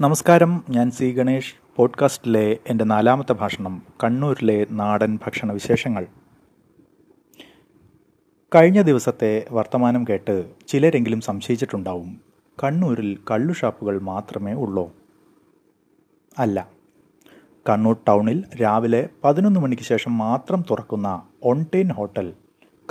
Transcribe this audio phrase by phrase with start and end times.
[0.00, 0.64] നമസ്കാരം.
[0.70, 1.54] ഞാൻ സി ഗണേഷ്.
[1.76, 6.06] പോഡ്കാസ്റ്റിലെ എന്റെ നാലാമത്തെ ഭാഷണം കണ്ണൂരിലെ നാടൻ ഭക്ഷണ വിശേഷങ്ങൾ.
[8.54, 12.20] കഴിഞ്ഞ ദിവസത്തെ വർത്തമാനം കേട്ട് ചിലരെങ്കിലും സംശയിച്ചിട്ടുണ്ടാവും
[12.64, 14.92] കണ്ണൂരിൽ കള്ളു ഷാപ്പുകൾ മാത്രമേ ഉള്ളൂ?
[16.38, 16.68] അല്ല.
[17.68, 22.32] കണ്ണൂർ ടൗണിൽ രാവിലെ പതിനൊന്ന് മണിക്ക് ശേഷം മാത്രം തുറക്കുന്ന ഓൺടൈൻ ഹോട്ടൽ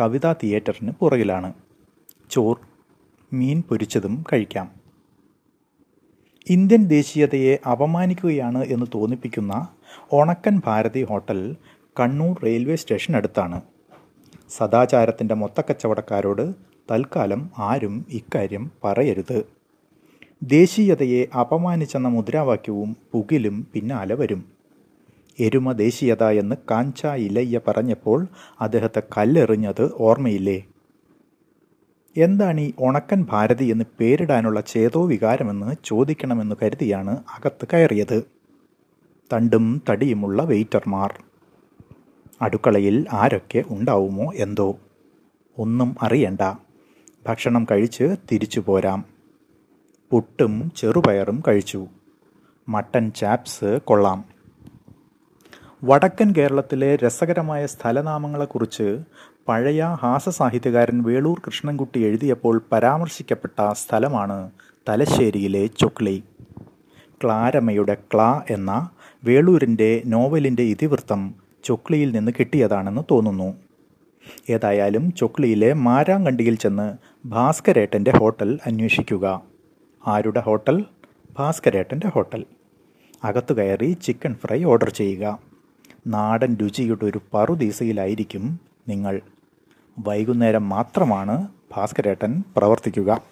[0.00, 1.52] കവിതാ തിയേറ്ററിന് പുറകിലാണ്.
[2.30, 2.60] ചോർ
[3.32, 4.79] മീൻ പൊരിച്ചതും കഴിക്കാം.
[6.48, 9.68] ഇന്ത്യൻ ദേശീയതയെ അപമാനിക്കുകയാണ് എന്ന് തോന്നിപ്പിക്കുന്ന
[10.12, 11.54] Onakkan Bharathi hotel
[12.00, 13.60] Kannur railway station അടുത്താണ്.
[14.50, 16.54] സദാചാരത്തിന്റെ മൊത്തക്കച്ചവടക്കാരോട്
[16.90, 19.44] തൽക്കാലം ആരും ഇക്കാര്യം പറയരുത്.
[20.42, 24.44] ദേശീയതയെ അപമാനിച്ചെന്ന മുദ്രാവാക്യവും പുകിലും പിന്നാലെ വരും.
[25.38, 28.26] എരുമ ദേശീയത എന്ന് കാഞ്ച ഇലയ്യ പറഞ്ഞപ്പോൾ
[28.60, 30.58] അദ്ദേഹത്തെ കല്ലെറിഞ്ഞത് ഓർമ്മയില്ലേ?
[32.16, 38.22] എന്താണ് ഈ ഉണക്കൻ ഭാരതി എന്ന് പേരിടാനുള്ള ചേതോ വികാരമെന്ന് ചോദിക്കണമെന്ന് കരുതിയാണ് അകത്ത് കയറിയത്.
[39.32, 41.22] തണ്ടും തടിയുമുള്ള വെയിറ്റർമാർ.
[42.42, 44.78] അടുക്കളയിൽ ആരൊക്കെ ഉണ്ടാവുമോ എന്തോ.
[45.58, 46.40] ഒന്നും അറിയണ്ട.
[47.28, 49.04] ഭക്ഷണം കഴിച്ച് തിരിച്ചു പോരാം.
[50.10, 51.86] പുട്ടും ചെറുപയറും കഴിച്ചു.
[52.68, 54.29] മട്ടൻ ചാപ്സ് കൊള്ളാം.
[55.84, 58.98] വടക്കൻ കേരളത്തിലെ രസകരമായ സ്ഥലനാമങ്ങളെക്കുറിച്ച്
[59.48, 64.50] പഴയ ഹാസസാഹിത്യകാരൻ വേളൂർ കൃഷ്ണൻകുട്ടി എഴുതിയപ്പോൾ പരാമർശിക്കപ്പെട്ട സ്ഥലമാണ്
[64.88, 66.22] തലശ്ശേരിയിലെ ചൊക്ലി.
[67.24, 68.90] ക്ലാരമ്മയുടെ ക്ലാ എന്ന
[69.24, 73.56] വേളൂരിന്റെ നോവലിന്റെ ഇതിവൃത്തം ചൊക്ലിയിൽ നിന്ന് കിട്ടിയതാണെന്ന് തോന്നുന്നു.
[74.50, 76.94] ഏതായാലും ചൊക്ലിയിലെ മാരാങ്കണ്ടിയിൽ ചെന്ന്
[77.26, 79.42] ഭാസ്കരേട്ടന്റെ ഹോട്ടൽ അന്വേഷിക്കുക.
[80.06, 80.84] ആരുടെ ഹോട്ടൽ?
[81.38, 82.44] ഭാസ്കരേട്ടന്റെ ഹോട്ടൽ.
[83.24, 85.49] അകത്തു കയറി ചിക്കൻ ഫ്രൈ ഓർഡർ ചെയ്യുക.
[86.06, 89.20] നാടൻ രുചിയുടെ ഒരു പറുദീസയിലായിരിക്കും നിങ്ങൾ.
[89.98, 93.22] വൈകുന്നേരം മാത്രമാണ് ഭാസ്കരേട്ടൻ പ്രവർത്തിക്കുക.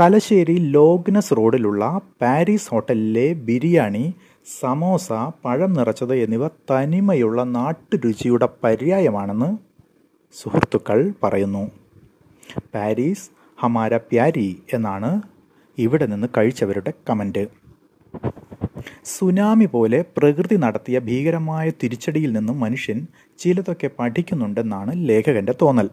[0.00, 4.14] തലശ്ശേരി ലോഗ്നസ് റോഡിലുള്ള പാരീസ് ഹോട്ടലിലെ ബിരിയാണി
[4.60, 5.12] സമോസ
[5.44, 9.58] പഴം നിറച്ചത് എന്നിവ തനിമയുള്ള നാട്ടുരുചിയുടെ പര്യായമാണെന്ന്
[10.42, 11.70] സുഹൃത്തുക്കൾ പറയുന്നു.
[12.74, 13.30] പാരീസ്
[13.60, 15.22] ഹമാര പ്യാരി എന്നാണ്
[15.78, 17.48] ഇവിടെ നിന്ന് കഴിച്ചവരുടെ കമന്റ്
[19.04, 22.98] സുനാമി പോലെ പ്രകൃതി നടത്തിയ ഭീകരമായ തിരിച്ചടിയിൽ നിന്നും മനുഷ്യൻ
[23.38, 25.88] ചിലതൊക്കെ പഠിക്കുന്നുണ്ടെന്നാണ് ലേഖകന്റെ തോന്നൽ.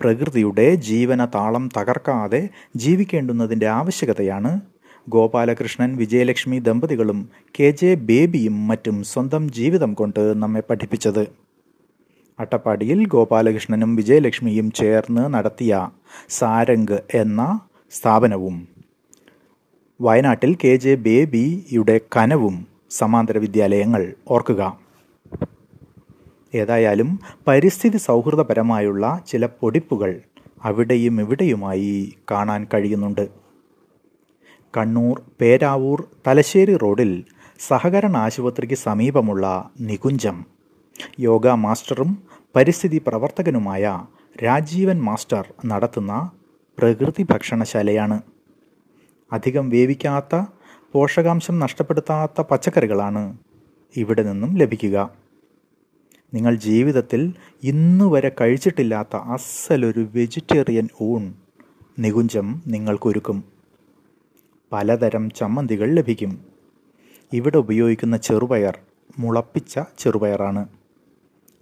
[0.00, 2.42] പ്രകൃതിയുടെ ജീവന താളം തകർക്കാതെ
[2.76, 4.52] ജീവിക്കേണ്ടുന്നതിന്റെ ആവശ്യകതയാണ്
[5.08, 7.20] ഗോപാലകൃഷ്ണൻ വിജയലക്ഷ്മി ദമ്പതികളും
[7.58, 11.24] കെ ജെ ബേബിയും മറ്റും സ്വന്തം ജീവിതം കൊണ്ട് നമ്മെ പഠിപ്പിച്ചത്.
[12.38, 15.72] അട്ടപ്പാടിയിൽ ഗോപാലകൃഷ്ണനും വിജയലക്ഷ്മിയും ചേർന്ന് നടത്തിയ
[16.28, 17.60] സാരംഗ് എന്ന
[17.90, 18.56] സ്ഥാപനവും
[20.00, 24.78] വയനാട്ടിൽ കെ ജെ ബേബിയുടെ കനവും സമാന്തര വിദ്യാലയങ്ങൾ ഓർക്കുക.
[26.54, 30.20] ഏതായാലും പരിസ്ഥിതി സൗഹൃദപരമായുള്ള ചില പൊടിപ്പുകൾ
[30.64, 33.28] അവിടെയും ഇവിടെയുമായി കാണാൻ കഴിയുന്നുണ്ട്.
[34.76, 37.24] കണ്ണൂർ പേരാവൂർ തലശ്ശേരി റോഡിൽ
[37.58, 40.46] സഹകരണ ആശുപത്രിക്ക് സമീപമുള്ള നികുഞ്ചം.
[41.20, 42.18] യോഗ മാസ്റ്ററും
[42.56, 44.00] പരിസ്ഥിതി പ്രവർത്തകനുമായ
[44.44, 46.30] രാജീവൻ മാസ്റ്റർ നടത്തുന്ന
[46.78, 48.37] പ്രകൃതി ഭക്ഷണശാലയാണ്.
[49.32, 50.44] അധികം വേവിക്കാത്ത
[50.92, 53.36] പോഷകാംശം നഷ്ടപ്പെടുത്താത്ത പച്ചക്കറികളാണ്
[53.96, 55.10] ഇവിടെ നിന്നും ലഭിക്കുക.
[56.34, 61.34] നിങ്ങൾ ജീവിതത്തിൽ ഇന്നു വരെ കഴിച്ചിട്ടില്ലാത്ത അസലൊരു വെജിറ്റേറിയൻ ഊൺ
[61.98, 63.44] നികുഞ്ചം നിങ്ങൾക്കൊരുക്കും.
[64.72, 66.44] പലതരം ചമ്മന്തികൾ ലഭിക്കും.
[67.32, 68.78] ഇവിടെ ഉപയോഗിക്കുന്ന ചെറുപയർ
[69.18, 70.68] മുളപ്പിച്ച ചെറുപയറാണ്.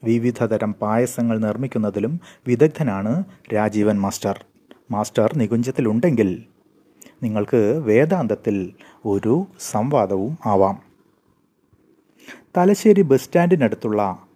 [0.04, 4.44] വിവിധതരം പായസങ്ങൾ നിർമ്മിക്കുന്നതിലും വിദഗ്ധനാണ് രാജീവൻ മാസ്റ്റർ.
[4.90, 6.44] മാസ്റ്റർ നികുഞ്ചത്തിലുണ്ടെങ്കിൽ
[7.22, 8.72] നിങ്ങൾക്ക് വേദാന്തത്തിൽ
[9.04, 10.82] ഒരു സംവാദവും ആവാം.
[12.56, 14.26] തലശ്ശേരി ബസ് സ്റ്റാൻഡിനടുത്തുള്ള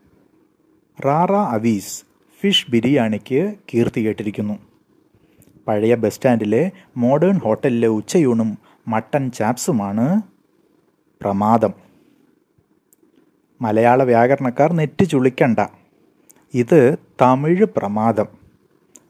[1.06, 2.04] റാറ അവീസ്
[2.41, 4.54] ഫിഷ് ബിരിയാണിക്ക് കീർത്തി കേട്ടിരിക്കുന്നു.
[5.68, 8.58] പഴയ ബസ് സ്റ്റാൻഡിലെ മോഡേൺ ഹോട്ടലിലെ ഉച്ചയൂണും
[8.88, 10.22] മട്ടൻ ചാപ്സുമാണ്
[11.20, 11.74] പ്രമാദം.
[13.60, 15.58] മലയാള വ്യാകരണക്കാർ നെറ്റ് ചുളിക്കണ്ട.
[16.54, 18.26] ഇത് തമിഴ് പ്രമാദം.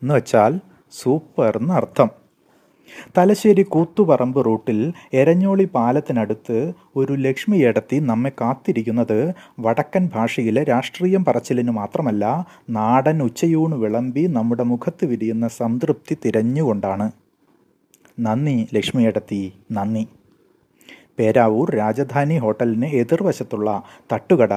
[0.02, 0.60] എന്ന് വെച്ചാൽ
[0.91, 2.19] സൂപ്പർ എന്നർത്ഥം.
[3.17, 12.25] തലശ്ശേരി കൂത്തുപറമ്പ് റൂട്ടിൽ എരഞ്ഞോളി പാലത്തിനടുത്ത് ഒരു ലക്ഷ്മി എടത്തി നമ്മെ കാത്തിരിക്കുന്നത് വടക്കൻ ഭാഷയിലെ രാഷ്ട്രീയം പറച്ചിലിന് മാത്രമല്ല
[12.70, 17.11] നാടൻ ഉച്ചയൂണ് വിളമ്പി നമ്മുടെ മുഖത്ത് വിരിയുന്ന സംതൃപ്തി തിരഞ്ഞുകൊണ്ടാണ്.
[18.20, 20.09] നന്ദി ലക്ഷ്മി എടത്തി നന്ദി.
[21.19, 23.82] പേരാവൂർ രാജധാനി ഹോട്ടലിന് എതിർവശത്തുള്ള
[24.12, 24.53] തട്ടുകട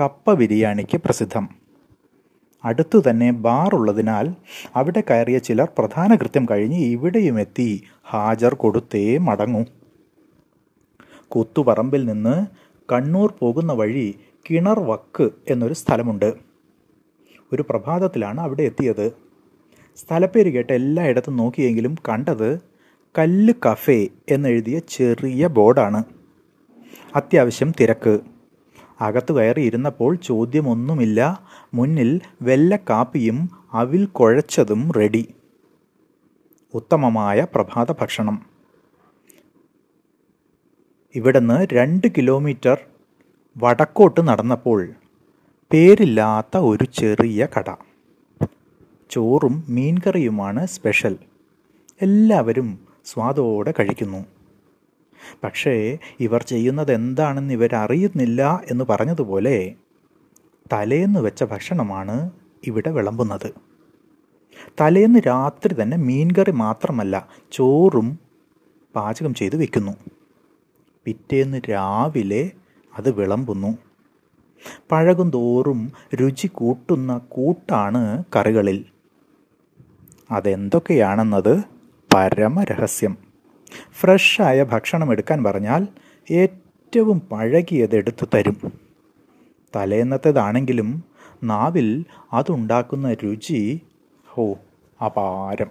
[0.00, 1.67] കപ്പ ബിരിയാണിക്ക് പ്രസിദ്ധം.
[2.64, 4.34] അടുത്തു തന്നെ ബാറുള്ളതിനാൽ
[4.76, 9.64] അവിടെ കയറിയ ചിലർ പ്രധാന കൃത്യം കഴിഞ്ഞ് ഇവിടെയും എത്തി ഹാജർ കൊടുത്തേ മടങ്ങൂ.
[11.28, 12.46] കൂത്തുപറമ്പിൽ നിന്ന്
[12.92, 14.14] കണ്ണൂർ പോകുന്ന വഴി
[14.50, 16.34] കിണർ വക്ക് എന്നൊരു സ്ഥലമുണ്ട്.
[17.52, 19.12] ഒരു പ്രഭാതത്തിലാണ് അവിടെ എത്തിയത്.
[19.96, 22.58] സ്ഥലപ്പേര് കേട്ട് എല്ലായിടത്തും നോക്കിയെങ്കിലും കണ്ടത്
[23.18, 26.04] കല്ല് കഫേ എന്നെഴുതിയ ചെറിയ ബോർഡാണ്.
[27.16, 28.20] അത്യാവശ്യം തിരക്ക്.
[29.00, 31.40] അകത്ത് കയറിയിരുന്നപ്പോൾ ചോദ്യമൊന്നുമില്ല.
[31.74, 35.34] മുന്നിൽ വെല്ല കാപ്പിയും അവിൽ കുഴച്ചതും റെഡി.
[36.74, 38.46] ഉത്തമമായ പ്രഭാത ഭക്ഷണം.
[41.14, 42.78] ഇവിടുന്ന് രണ്ട് കിലോമീറ്റർ
[43.58, 44.88] വടക്കോട്ട് നടന്നപ്പോൾ
[45.72, 47.74] പേരില്ലാത്ത ഒരു ചെറിയ കട.
[49.10, 51.16] ചോറും മീൻകറിയുമാണ് സ്പെഷ്യൽ.
[52.02, 54.37] എല്ലാവരും സ്വാദോടെ കഴിക്കുന്നു.
[55.44, 59.74] പക്ഷേ ഇവർ ചെയ്യുന്നത് എന്താണെന്ന് ഇവരറിയുന്നില്ല എന്ന് പറഞ്ഞതുപോലെ
[60.72, 62.30] തലേന്ന് വെച്ച ഭക്ഷണമാണ്
[62.66, 63.54] ഇവിടെ വിളമ്പുന്നത്.
[64.80, 68.18] തലേന്ന് രാത്രി തന്നെ മീൻകറി മാത്രമല്ല ചോറും
[68.96, 69.92] പാചകം ചെയ്ത് വെക്കുന്നു.
[71.04, 72.50] പിറ്റേന്ന് രാവിലെ
[72.98, 73.78] അത് വിളമ്പുന്നു.
[74.92, 78.84] പഴകും തോറും രുചി കൂട്ടുന്ന കൂട്ടാണ് കറികളിൽ.
[80.30, 81.64] അതെന്തൊക്കെയാണെന്നത്
[82.14, 83.27] പരമരഹസ്യം.
[83.92, 85.88] ഫ്രഷായ ഭക്ഷണം എടുക്കാൻ പറഞ്ഞാൽ
[86.30, 88.72] ഏറ്റവും പഴകിയത് എടുത്തു തരും.
[89.76, 91.04] തലേന്നത്തേതാണെങ്കിലും
[91.44, 93.80] നാവിൽ അതുണ്ടാക്കുന്ന രുചി
[94.26, 94.58] ഹോ
[95.00, 95.70] അപാരം.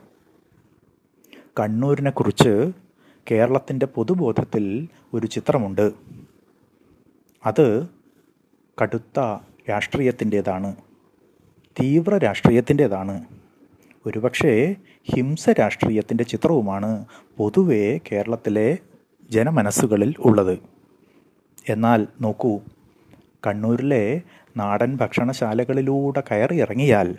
[1.60, 2.72] കണ്ണൂരിനെ കുറിച്ച്
[3.32, 5.92] കേരളത്തിന്റെ പൊതുബോധത്തിൽ ഒരു ചിത്രമുണ്ട്.
[7.46, 7.88] അത്
[8.82, 9.38] കടുത്ത
[9.70, 10.76] രാഷ്ട്രീയത്തിന്റേതാണ്
[11.82, 13.26] തീവ്ര രാഷ്ട്രീയത്തിന്റേതാണ്.
[14.08, 14.76] ഒരുപക്ഷെ
[15.16, 17.06] ഹിംസ രാഷ്ട്രീയത്തിന്റെ ചിത്രവുമാണ്
[17.38, 18.78] പൊതുവെ കേരളത്തിലെ
[19.30, 20.60] ജനമനസ്സുകളിൽ ഉള്ളത്.
[21.70, 22.60] എന്നാൽ നോക്കൂ
[23.48, 24.22] കണ്ണൂരിലെ
[24.58, 27.10] നാടൻ ഭക്ഷണശാലകളിലൂടെ കയറിയിറങ്ങിയാൽ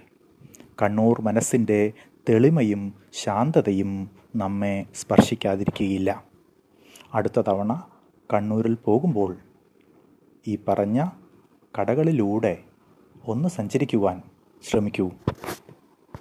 [0.83, 1.93] കണ്ണൂർ മനസ്സിന്റെ
[2.29, 6.25] തെളിമയും ശാന്തതയും നമ്മെ സ്പർശിക്കാതിരിക്കുകയില്ല.
[7.15, 7.73] അടുത്ത തവണ
[8.35, 9.37] കണ്ണൂരിൽ പോകുമ്പോൾ
[10.47, 11.09] ഈ പറഞ്ഞ
[11.79, 12.55] കടകളിലൂടെ
[13.27, 14.23] ഒന്ന് സഞ്ചരിക്കുവാൻ
[14.71, 15.11] ശ്രമിക്കൂ.